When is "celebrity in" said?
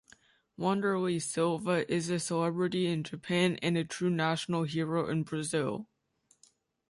2.17-3.03